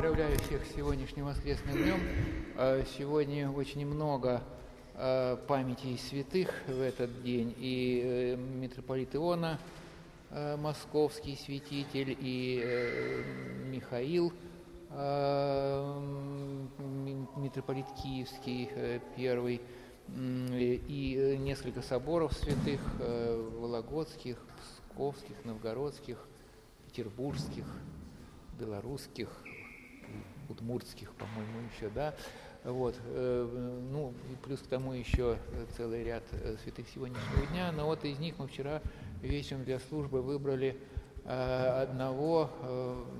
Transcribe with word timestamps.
Поздравляю 0.00 0.38
всех 0.38 0.64
с 0.64 0.74
сегодняшним 0.74 1.26
воскресным 1.26 1.76
днем. 1.76 2.00
Э, 2.56 2.82
сегодня 2.96 3.50
очень 3.50 3.84
много 3.84 4.42
э, 4.94 5.36
памяти 5.46 5.94
святых 5.98 6.48
в 6.66 6.80
этот 6.80 7.22
день. 7.22 7.54
И 7.58 8.00
э, 8.02 8.36
митрополит 8.36 9.14
Иона, 9.14 9.58
московский 10.30 11.36
святитель, 11.36 12.16
и 12.18 13.22
Михаил, 13.66 14.32
митрополит 17.36 17.84
Киевский, 18.02 18.70
первый, 19.16 19.60
и 20.16 21.36
несколько 21.40 21.82
соборов 21.82 22.32
святых, 22.32 22.80
вологодских, 22.98 24.38
псковских, 24.88 25.44
новгородских, 25.44 26.26
петербургских, 26.86 27.66
белорусских, 28.58 29.28
удмуртских, 30.48 31.12
по-моему, 31.14 31.60
еще, 31.74 31.88
да, 31.90 32.14
вот, 32.64 32.94
э, 33.04 33.78
ну, 33.90 34.12
и 34.30 34.36
плюс 34.44 34.60
к 34.60 34.66
тому 34.66 34.92
еще 34.92 35.38
целый 35.76 36.04
ряд 36.04 36.24
э, 36.32 36.56
святых 36.62 36.86
сегодняшнего 36.88 37.46
дня, 37.46 37.72
но 37.72 37.86
вот 37.86 38.04
из 38.04 38.18
них 38.18 38.38
мы 38.38 38.48
вчера 38.48 38.82
вечером 39.22 39.64
для 39.64 39.78
службы 39.78 40.20
выбрали 40.20 40.78
э, 41.24 41.82
одного, 41.82 42.50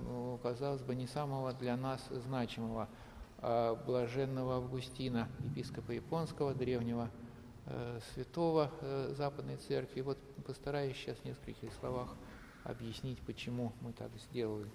ну, 0.06 0.38
казалось 0.42 0.82
бы, 0.82 0.94
не 0.94 1.06
самого 1.06 1.54
для 1.54 1.76
нас 1.76 2.06
значимого, 2.10 2.88
а 3.38 3.76
блаженного 3.86 4.56
Августина, 4.56 5.28
епископа 5.38 5.92
японского, 5.92 6.54
древнего 6.54 7.08
святого 8.12 8.70
Западной 9.16 9.56
Церкви. 9.56 10.00
Вот 10.00 10.18
постараюсь 10.44 10.96
сейчас 10.96 11.16
в 11.18 11.24
нескольких 11.24 11.72
словах 11.80 12.14
объяснить, 12.64 13.18
почему 13.20 13.72
мы 13.80 13.92
так 13.92 14.10
сделали. 14.28 14.68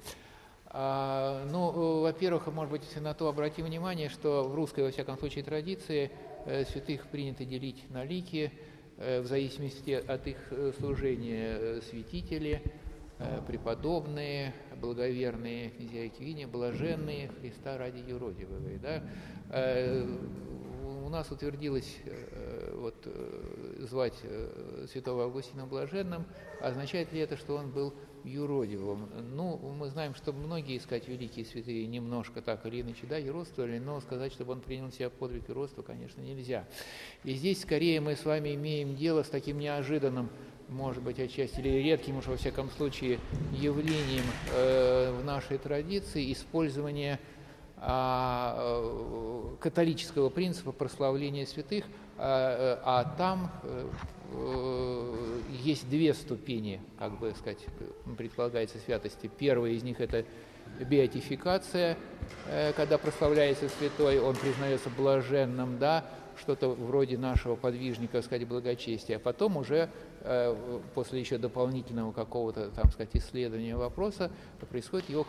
А, 0.78 1.48
ну, 1.54 2.02
во-первых, 2.02 2.48
может 2.48 2.70
быть, 2.70 2.82
на 3.00 3.14
то 3.14 3.30
обратим 3.30 3.64
внимание, 3.64 4.10
что 4.10 4.44
в 4.44 4.54
русской, 4.56 4.84
во 4.84 4.92
всяком 4.92 5.18
случае, 5.18 5.46
традиции 5.46 6.12
э, 6.46 6.66
святых 6.66 7.08
принято 7.08 7.46
делить 7.46 7.90
на 7.92 8.04
лики, 8.04 8.52
э, 8.98 9.22
в 9.22 9.26
зависимости 9.26 9.92
от 9.92 10.28
их 10.28 10.36
э, 10.52 10.74
служения 10.78 11.80
святители, 11.90 12.62
преподобные, 13.48 14.54
благоверные 14.76 15.70
князья 15.70 16.04
и 16.04 16.10
княгини, 16.10 16.44
блаженные 16.44 17.30
Христа 17.40 17.78
ради 17.78 18.00
юродивого. 18.00 18.60
Да? 18.82 19.02
У 21.06 21.08
нас 21.08 21.32
утвердилось 21.32 21.96
вот, 22.86 23.08
звать 23.80 24.14
святого 24.92 25.24
Августина 25.24 25.66
блаженным. 25.66 26.26
Означает 26.62 27.12
ли 27.14 27.20
это, 27.20 27.36
что 27.38 27.56
он 27.56 27.72
был 27.72 27.94
юродивым. 28.26 29.10
Ну, 29.36 29.58
мы 29.58 29.90
знаем, 29.90 30.16
что 30.16 30.34
многие 30.34 30.78
искать 30.78 31.08
великие 31.08 31.46
святые 31.46 31.86
немножко 31.88 32.42
так 32.42 32.66
или 32.66 32.82
иначе, 32.82 33.06
да, 33.08 33.18
юродствовали, 33.18 33.80
но 33.80 34.02
сказать, 34.02 34.34
чтобы 34.34 34.54
он 34.54 34.62
принял 34.62 34.92
себя 34.92 35.10
подвиг 35.10 35.48
юродства, 35.48 35.82
конечно, 35.84 36.22
нельзя. 36.22 36.68
И 37.24 37.34
здесь 37.34 37.62
скорее 37.62 38.02
мы 38.02 38.16
с 38.16 38.26
вами 38.26 38.56
имеем 38.56 38.96
дело 38.96 39.24
с 39.24 39.30
таким 39.30 39.60
неожиданным, 39.60 40.30
может 40.68 41.04
быть, 41.04 41.20
отчасти 41.20 41.60
или 41.60 41.70
редким 41.70 42.18
уж 42.18 42.26
во 42.26 42.38
всяком 42.38 42.72
случае 42.72 43.20
явлением 43.52 44.26
э, 44.54 45.16
в 45.20 45.24
нашей 45.24 45.60
традиции 45.60 46.34
использования 46.34 47.20
а, 47.78 48.56
э, 48.58 49.56
католического 49.60 50.30
принципа 50.30 50.72
прославления 50.72 51.46
святых, 51.46 51.86
а, 52.18 52.80
а 52.84 53.16
там 53.18 53.52
э, 53.64 53.90
Э, 54.32 55.40
есть 55.64 55.90
две 55.90 56.14
ступени, 56.14 56.82
как 56.98 57.18
бы 57.20 57.34
сказать, 57.38 57.66
предполагается 58.18 58.78
святости. 58.80 59.30
Первая 59.38 59.72
из 59.72 59.84
них 59.84 60.02
это 60.02 60.26
беатификация, 60.80 61.98
э, 62.48 62.74
когда 62.74 62.98
прославляется 62.98 63.70
святой, 63.70 64.20
он 64.20 64.36
признается 64.36 64.90
блаженным, 64.90 65.78
да, 65.80 66.06
что-то 66.38 66.70
вроде 66.70 67.18
нашего 67.18 67.56
подвижника, 67.56 68.22
сказать, 68.22 68.48
благочестия. 68.48 69.18
А 69.18 69.20
потом 69.20 69.58
уже 69.58 69.90
э, 70.22 70.56
после 70.94 71.20
еще 71.20 71.38
дополнительного 71.38 72.12
какого-то, 72.12 72.72
там 72.72 72.92
сказать, 72.92 73.12
исследования 73.14 73.76
вопроса 73.78 74.32
происходит 74.70 75.10
его 75.10 75.26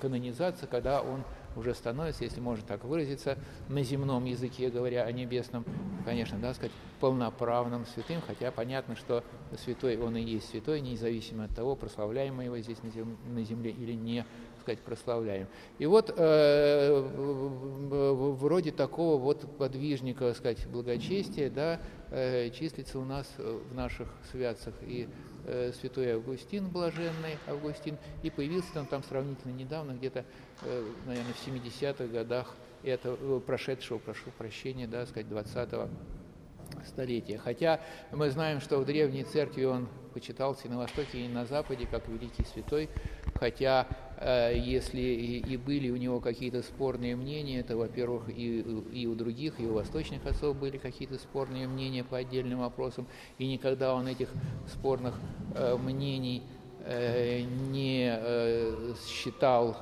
канонизация, 0.00 0.66
когда 0.66 1.02
он 1.02 1.22
уже 1.56 1.74
становится, 1.74 2.24
если 2.24 2.40
можно 2.40 2.64
так 2.66 2.84
выразиться, 2.84 3.38
на 3.68 3.82
земном 3.82 4.24
языке 4.24 4.70
говоря 4.70 5.04
о 5.04 5.12
небесном, 5.12 5.64
конечно, 6.04 6.38
да, 6.38 6.54
сказать, 6.54 6.72
полноправным 7.00 7.86
святым, 7.86 8.20
хотя 8.26 8.50
понятно, 8.50 8.96
что 8.96 9.24
святой 9.64 9.96
он 9.98 10.16
и 10.16 10.22
есть 10.22 10.48
святой, 10.50 10.80
независимо 10.80 11.44
от 11.44 11.54
того, 11.54 11.76
прославляем 11.76 12.36
мы 12.36 12.44
его 12.44 12.58
здесь 12.58 12.78
на 12.82 13.44
земле 13.44 13.70
или 13.70 13.92
не 13.92 14.24
сказать, 14.60 14.80
прославляем. 14.80 15.46
И 15.78 15.86
вот 15.86 16.12
э, 16.16 17.00
вроде 17.90 18.72
такого 18.72 19.18
вот 19.18 19.56
подвижника, 19.56 20.32
сказать, 20.34 20.66
благочестия, 20.68 21.50
да, 21.50 21.80
э, 22.10 22.50
числится 22.50 22.98
у 22.98 23.04
нас 23.04 23.26
в 23.38 23.74
наших 23.74 24.08
святцах 24.30 24.74
и 24.82 25.08
э, 25.44 25.72
святой 25.72 26.12
Августин, 26.12 26.68
блаженный 26.68 27.38
Августин, 27.46 27.96
и 28.22 28.30
появился 28.30 28.80
он 28.80 28.86
там 28.86 29.02
сравнительно 29.02 29.52
недавно, 29.52 29.92
где-то, 29.92 30.24
э, 30.62 30.84
наверное, 31.06 31.32
в 31.32 31.46
70-х 31.46 32.06
годах 32.06 32.54
это 32.82 33.16
э, 33.20 33.40
прошедшего, 33.46 33.98
прошу 33.98 34.30
прощения, 34.38 34.86
да, 34.86 35.06
сказать, 35.06 35.26
20-го 35.26 35.88
столетия. 36.86 37.38
Хотя 37.38 37.80
мы 38.12 38.30
знаем, 38.30 38.60
что 38.60 38.78
в 38.78 38.84
Древней 38.84 39.24
Церкви 39.24 39.64
он 39.64 39.88
почитался 40.14 40.66
и 40.66 40.70
на 40.70 40.78
Востоке, 40.78 41.20
и 41.20 41.28
на 41.28 41.44
Западе, 41.44 41.86
как 41.86 42.08
великий 42.08 42.44
святой, 42.44 42.88
хотя 43.34 43.86
если 44.22 45.00
и 45.00 45.56
были 45.56 45.90
у 45.90 45.96
него 45.96 46.20
какие-то 46.20 46.62
спорные 46.62 47.16
мнения, 47.16 47.62
то, 47.62 47.76
во-первых, 47.76 48.28
и, 48.28 48.60
и 48.92 49.06
у 49.06 49.14
других, 49.14 49.58
и 49.58 49.66
у 49.66 49.74
восточных 49.74 50.26
отцов 50.26 50.56
были 50.56 50.76
какие-то 50.76 51.18
спорные 51.18 51.66
мнения 51.66 52.04
по 52.04 52.18
отдельным 52.18 52.60
вопросам, 52.60 53.06
и 53.38 53.46
никогда 53.46 53.94
он 53.94 54.06
этих 54.06 54.28
спорных 54.66 55.14
э, 55.54 55.76
мнений 55.76 56.42
э, 56.84 57.40
не 57.70 58.14
считал 59.08 59.76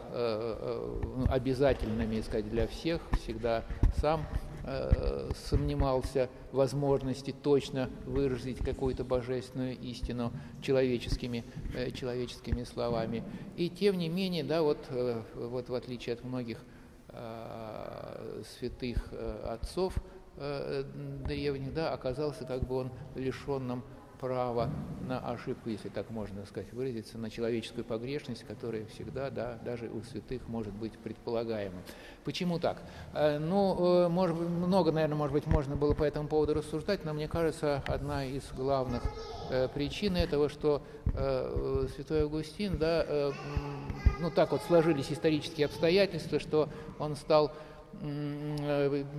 обязательными, 1.29 2.21
сказать, 2.21 2.49
для 2.49 2.67
всех, 2.69 3.03
всегда 3.21 3.65
сам 3.97 4.25
Э, 4.71 5.31
сомневался 5.49 6.29
в 6.53 6.57
возможности 6.57 7.35
точно 7.43 7.89
выразить 8.05 8.59
какую-то 8.59 9.03
божественную 9.03 9.79
истину 9.79 10.31
человеческими, 10.61 11.43
э, 11.75 11.91
человеческими 11.93 12.65
словами. 12.65 13.25
И 13.57 13.71
тем 13.71 13.97
не 13.97 14.11
менее, 14.11 14.45
да, 14.45 14.61
вот, 14.61 14.77
э, 14.91 15.23
вот 15.37 15.71
в 15.71 15.75
отличие 15.75 16.15
от 16.15 16.25
многих 16.25 16.59
святых 18.59 19.13
отцов 19.45 19.95
древних, 20.37 21.73
да, 21.73 21.93
оказался 21.93 22.45
как 22.45 22.63
бы 22.65 22.77
он 22.77 22.91
лишенным 23.17 23.83
право 24.19 24.71
на 25.09 25.19
ошибку, 25.21 25.71
если 25.71 25.89
так 25.89 26.11
можно 26.11 26.45
сказать, 26.45 26.73
выразиться, 26.73 27.19
на 27.19 27.31
человеческую 27.31 27.85
погрешность, 27.85 28.45
которая 28.45 28.85
всегда, 28.87 29.31
да, 29.31 29.59
даже 29.65 29.89
у 29.89 30.03
святых 30.03 30.47
может 30.49 30.75
быть 30.75 30.93
предполагаема. 30.99 31.79
Почему 32.25 32.59
так? 32.59 32.83
Э, 33.15 33.39
ну, 33.39 34.05
э, 34.05 34.09
может 34.09 34.37
много, 34.37 34.93
наверное, 34.93 35.17
может 35.17 35.33
быть, 35.33 35.47
можно 35.47 35.77
было 35.77 35.95
по 35.95 36.05
этому 36.05 36.29
поводу 36.29 36.55
рассуждать, 36.55 37.05
но 37.05 37.15
мне 37.15 37.27
кажется, 37.27 37.83
одна 37.87 38.25
из 38.25 38.43
главных 38.53 39.03
э, 39.51 39.69
причин 39.69 40.17
этого, 40.17 40.49
что 40.49 40.83
святой 41.95 42.25
Августин, 42.25 42.77
да, 42.77 43.33
ну 44.21 44.31
так 44.31 44.53
вот 44.53 44.61
сложились 44.63 45.11
исторические 45.11 45.65
обстоятельства, 45.65 46.39
что 46.39 46.69
он 46.99 47.17
стал 47.17 47.51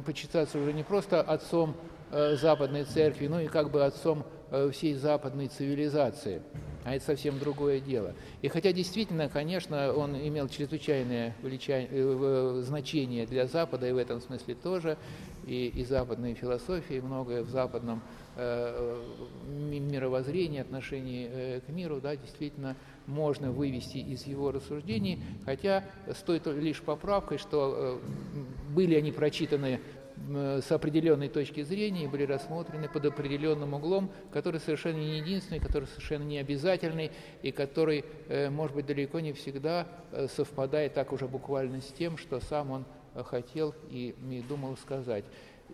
почитаться 0.06 0.60
уже 0.60 0.72
не 0.72 0.84
просто 0.84 1.20
отцом 1.20 1.76
Западной 2.12 2.84
Церкви, 2.84 3.28
но 3.28 3.42
и 3.42 3.48
как 3.48 3.72
бы 3.72 3.84
отцом 3.84 4.24
всей 4.72 4.96
западной 4.96 5.48
цивилизации. 5.48 6.42
А 6.86 6.96
это 6.96 7.06
совсем 7.06 7.38
другое 7.40 7.80
дело. 7.80 8.16
И 8.42 8.48
хотя 8.48 8.72
действительно, 8.72 9.28
конечно, 9.28 9.94
он 9.94 10.16
имел 10.16 10.48
чрезвычайное 10.48 11.36
э, 11.44 12.62
значение 12.66 13.25
для 13.25 13.48
Запада, 13.48 13.88
и 13.88 13.92
в 13.92 13.98
этом 13.98 14.22
смысле 14.22 14.56
тоже, 14.56 14.98
и, 15.46 15.68
и 15.68 15.84
западной 15.84 16.36
философии, 16.36 17.01
многое 17.01 17.44
в 17.44 17.50
западном 17.50 18.01
э, 18.38 19.04
мировоззрении, 19.48 20.62
отношении 20.62 21.30
э, 21.30 21.60
к 21.62 21.69
миру, 21.69 22.00
да, 22.02 22.16
действительно 22.16 22.78
можно 23.07 23.52
вывести 23.52 23.98
из 23.98 24.25
его 24.25 24.52
рассуждений, 24.52 25.22
хотя 25.45 25.84
стоит 26.16 26.48
лишь 26.48 26.81
поправкой, 26.81 27.40
что 27.40 28.00
э, 28.02 28.74
были 28.74 28.95
они 28.95 29.12
прочитаны 29.12 29.81
с 30.27 30.71
определенной 30.71 31.30
точки 31.30 31.63
зрения 31.63 32.04
и 32.04 32.07
были 32.07 32.24
рассмотрены 32.24 32.88
под 32.88 33.06
определенным 33.06 33.74
углом, 33.74 34.12
который 34.31 34.60
совершенно 34.60 34.98
не 34.98 35.18
единственный, 35.19 35.60
который 35.60 35.86
совершенно 35.86 36.24
не 36.24 36.38
обязательный 36.38 37.12
и 37.42 37.51
который, 37.51 38.06
э, 38.27 38.50
может 38.50 38.75
быть, 38.75 38.86
далеко 38.86 39.19
не 39.19 39.33
всегда 39.33 39.88
э, 40.12 40.27
совпадает 40.27 40.94
так 40.94 41.12
уже 41.12 41.27
буквально 41.27 41.81
с 41.81 41.88
тем, 41.88 42.18
что 42.18 42.39
сам 42.39 42.71
он 42.71 42.86
э, 43.16 43.24
хотел 43.24 43.74
и 43.89 44.16
думал 44.48 44.77
сказать. 44.77 45.25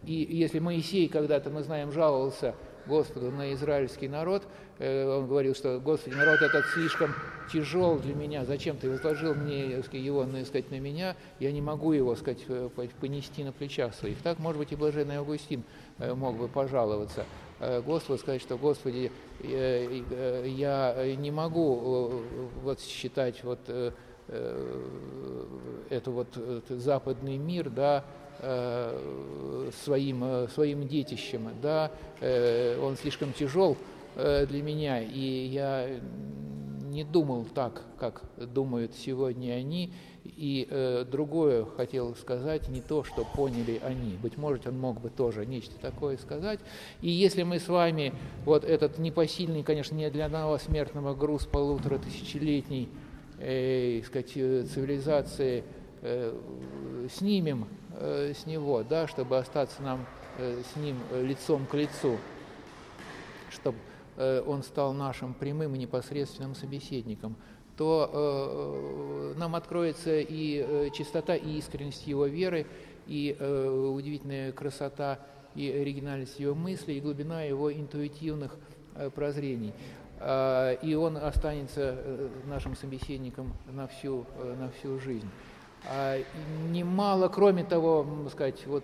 И 0.04 0.14
если 0.14 0.60
Моисей 0.60 1.08
когда-то, 1.08 1.50
мы 1.50 1.64
знаем, 1.64 1.92
жаловался 1.92 2.56
Господу 2.88 3.32
на 3.32 3.54
израильский 3.54 4.08
народ. 4.08 4.44
Он 4.80 5.28
говорил, 5.28 5.56
что, 5.56 5.80
Господи, 5.80 6.16
народ 6.16 6.42
этот 6.42 6.66
слишком 6.74 7.14
тяжел 7.52 7.98
для 7.98 8.14
меня, 8.14 8.44
зачем 8.44 8.76
ты 8.76 8.90
возложил 8.90 9.34
мне 9.34 9.82
сказать, 9.84 10.06
его 10.06 10.26
так 10.26 10.46
сказать, 10.46 10.70
на 10.72 10.80
меня, 10.80 11.16
я 11.40 11.52
не 11.52 11.62
могу 11.62 11.94
его 11.94 12.16
сказать, 12.16 12.46
понести 13.00 13.44
на 13.44 13.54
плечах 13.54 13.96
своих. 13.96 14.22
Так, 14.22 14.40
может 14.40 14.60
быть, 14.60 14.72
и 14.74 14.76
блаженный 14.76 15.16
Августин 15.16 15.64
мог 15.98 16.36
бы 16.38 16.48
пожаловаться. 16.50 17.26
Господу 17.86 18.20
сказать, 18.20 18.42
что, 18.42 18.58
Господи, 18.58 19.12
я 19.42 21.16
не 21.18 21.32
могу 21.32 22.22
вот 22.62 22.82
считать 22.82 23.44
вот 23.46 23.60
это 24.28 26.12
вот 26.12 26.28
западный 26.68 27.38
мир, 27.38 27.70
да, 27.70 28.04
своим, 29.84 30.48
своим 30.50 30.88
детищем, 30.88 31.50
да, 31.62 31.92
он 32.82 32.98
слишком 32.98 33.34
тяжел 33.34 33.78
для 34.16 34.62
меня, 34.62 35.02
и 35.02 35.48
я 35.48 35.90
не 36.96 37.04
думал 37.04 37.46
так, 37.54 37.82
как 38.00 38.24
думают 38.38 38.94
сегодня 38.96 39.54
они, 39.54 39.92
и 40.24 40.68
э, 40.70 41.06
другое 41.10 41.66
хотел 41.66 42.16
сказать, 42.16 42.70
не 42.70 42.82
то, 42.82 43.04
что 43.04 43.26
поняли 43.36 43.80
они. 43.84 44.18
Быть 44.22 44.38
может, 44.38 44.66
он 44.66 44.80
мог 44.80 45.02
бы 45.02 45.10
тоже 45.10 45.46
нечто 45.46 45.78
такое 45.80 46.18
сказать. 46.18 46.60
И 47.02 47.10
если 47.10 47.44
мы 47.44 47.60
с 47.60 47.68
вами 47.68 48.14
вот 48.46 48.64
этот 48.64 48.98
непосильный, 48.98 49.62
конечно, 49.64 49.96
не 49.96 50.10
для 50.10 50.26
одного 50.26 50.58
смертного 50.58 51.14
груз 51.14 51.46
полутора 51.46 52.00
тысячелетней 52.00 52.90
э, 53.40 54.02
сказать, 54.06 54.32
цивилизации 54.32 55.64
э, 56.02 56.34
снимем 57.14 57.68
э, 58.00 58.34
с 58.34 58.46
него, 58.46 58.84
да, 58.84 59.08
чтобы 59.08 59.38
остаться 59.38 59.82
нам 59.82 60.06
э, 60.38 60.62
с 60.74 60.76
ним 60.78 60.98
лицом 61.22 61.66
к 61.66 61.74
лицу, 61.74 62.18
чтобы 63.50 63.78
э, 64.18 64.42
он 64.46 64.64
стал 64.64 64.94
нашим 64.94 65.34
прямым 65.34 65.76
и 65.76 65.78
непосредственным 65.78 66.56
собеседником– 66.56 67.36
то 67.78 68.10
э, 69.34 69.38
нам 69.38 69.56
откроется 69.56 70.20
и 70.20 70.66
э, 70.66 70.90
чистота, 70.94 71.36
и 71.36 71.58
искренность 71.58 72.08
его 72.08 72.26
веры, 72.26 72.66
и 73.08 73.36
э, 73.38 73.68
удивительная 73.70 74.52
красота 74.52 75.20
и 75.56 75.70
оригинальность 75.70 76.40
его 76.40 76.56
мысли, 76.56 76.94
и 76.94 77.02
глубина 77.02 77.44
его 77.44 77.72
интуитивных 77.72 78.56
э, 78.96 79.10
прозрений. 79.10 79.74
Э, 80.20 80.78
и 80.82 80.96
он 80.96 81.18
останется 81.18 81.96
э, 81.98 82.30
нашим 82.46 82.76
собеседником 82.76 83.54
на 83.68 83.88
всю, 83.88 84.26
э, 84.38 84.56
на 84.58 84.70
всю 84.72 85.00
жизнь. 85.00 85.30
А 85.88 86.18
немало, 86.70 87.28
кроме 87.28 87.64
того, 87.64 88.06
сказать, 88.32 88.66
вот 88.66 88.84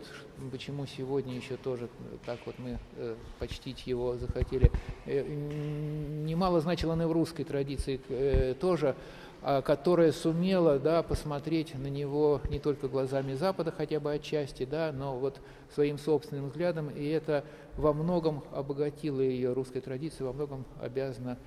почему 0.52 0.86
сегодня 0.86 1.36
еще 1.36 1.58
тоже 1.58 1.90
так 2.26 2.40
вот 2.46 2.56
мы 2.60 2.78
э, 2.98 3.16
почтить 3.40 3.88
его 3.88 4.18
захотели, 4.18 4.72
э, 5.06 5.24
немало 5.24 6.62
значило 6.62 6.94
и 7.02 7.06
в 7.06 7.12
русской 7.12 7.44
традиции 7.44 8.00
э, 8.08 8.54
тоже, 8.54 8.96
э, 9.42 9.64
которая 9.64 10.12
сумела 10.12 10.78
да, 10.78 11.02
посмотреть 11.02 11.74
на 11.74 11.88
него 11.88 12.40
не 12.52 12.60
только 12.60 12.88
глазами 12.88 13.34
Запада, 13.34 13.72
хотя 13.72 14.00
бы 14.00 14.14
отчасти, 14.14 14.66
да, 14.66 14.92
но 14.92 15.18
вот 15.18 15.40
своим 15.74 15.98
собственным 15.98 16.50
взглядом, 16.50 16.90
и 16.90 17.08
это 17.08 17.44
во 17.78 17.94
многом 17.94 18.44
обогатило 18.52 19.22
ее 19.22 19.54
русской 19.54 19.82
традиции, 19.82 20.24
во 20.24 20.34
многом 20.34 20.66
обязано 20.80 21.40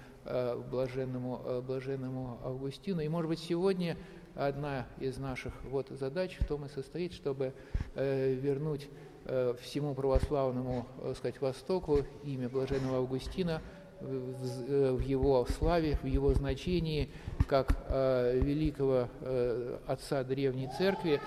блаженному, 0.70 1.62
блаженному 1.66 2.38
Августину. 2.42 3.02
И, 3.02 3.08
может 3.08 3.28
быть, 3.28 3.40
сегодня 3.40 3.98
одна 4.34 4.86
из 4.98 5.19
наших 5.19 5.52
вот 5.64 5.88
задач 5.90 6.36
в 6.40 6.46
том 6.46 6.66
и 6.66 6.69
состоит, 6.69 7.12
чтобы 7.12 7.52
э, 7.94 8.32
вернуть 8.34 8.88
э, 9.25 9.54
всему 9.60 9.94
православному, 9.94 10.86
э, 11.02 11.14
сказать, 11.16 11.40
Востоку 11.40 12.00
имя 12.25 12.48
Блаженного 12.48 12.98
Августина 12.98 13.62
в, 14.00 14.70
э, 14.70 14.92
в 14.92 15.00
его 15.00 15.46
славе, 15.46 15.98
в 16.02 16.06
его 16.06 16.34
значении, 16.34 17.10
как 17.48 17.84
э, 17.88 18.38
великого 18.40 19.08
э, 19.20 19.78
отца 19.86 20.25
Древней 20.25 20.69
Церкви, 20.76 21.20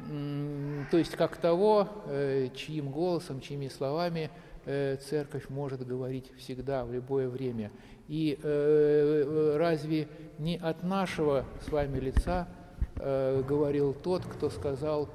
э, 0.00 0.84
то 0.90 0.98
есть 0.98 1.12
как 1.16 1.36
того, 1.36 1.88
э, 2.06 2.48
чьим 2.54 2.90
голосом, 2.90 3.40
чьими 3.40 3.68
словами 3.68 4.30
э, 4.30 4.53
Церковь 4.64 5.48
может 5.48 5.86
говорить 5.86 6.32
всегда, 6.36 6.84
в 6.84 6.92
любое 6.92 7.28
время. 7.28 7.70
И 8.08 8.38
э, 8.42 9.56
разве 9.56 10.08
не 10.38 10.56
от 10.56 10.82
нашего 10.82 11.44
с 11.66 11.70
вами 11.70 11.98
лица 11.98 12.48
э, 12.96 13.42
говорил 13.46 13.94
тот, 13.94 14.24
кто 14.24 14.50
сказал 14.50 15.08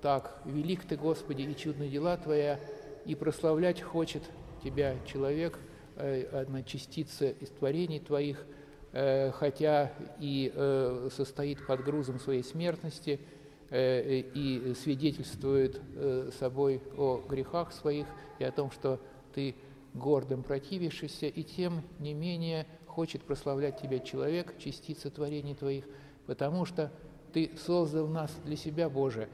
так, 0.00 0.40
«Велик 0.44 0.84
ты, 0.84 0.96
Господи, 0.96 1.42
и 1.42 1.56
чудные 1.56 1.88
дела 1.88 2.16
Твоя, 2.16 2.58
и 3.04 3.14
прославлять 3.14 3.80
хочет 3.80 4.22
Тебя 4.64 4.96
человек, 5.06 5.58
э, 5.96 6.24
одна 6.32 6.62
частица 6.62 7.30
из 7.30 7.48
творений 7.50 8.00
Твоих, 8.00 8.44
э, 8.92 9.30
хотя 9.32 9.92
и 10.18 10.52
э, 10.54 11.08
состоит 11.14 11.64
под 11.66 11.84
грузом 11.84 12.18
своей 12.18 12.42
смертности, 12.42 13.20
э, 13.20 13.41
и 13.72 14.74
свидетельствует 14.74 15.80
э, 15.94 16.30
собой 16.38 16.82
о 16.96 17.22
грехах 17.26 17.72
своих 17.72 18.06
и 18.38 18.44
о 18.44 18.52
том, 18.52 18.70
что 18.70 19.00
Ты 19.34 19.54
гордым 19.94 20.42
противившийся, 20.42 21.26
и 21.26 21.42
тем 21.42 21.82
не 21.98 22.12
менее 22.12 22.66
хочет 22.86 23.22
прославлять 23.22 23.80
Тебя 23.80 23.98
человек, 23.98 24.58
частица 24.58 25.10
творений 25.10 25.54
Твоих, 25.54 25.84
потому 26.26 26.66
что 26.66 26.92
Ты 27.32 27.50
создал 27.56 28.08
нас 28.08 28.30
для 28.44 28.56
себя, 28.56 28.90
Боже, 28.90 29.28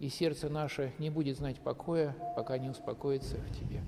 и 0.00 0.08
сердце 0.08 0.48
наше 0.48 0.92
не 0.98 1.10
будет 1.10 1.36
знать 1.36 1.60
покоя, 1.60 2.16
пока 2.36 2.58
не 2.58 2.68
успокоится 2.68 3.36
в 3.36 3.58
Тебе. 3.58 3.80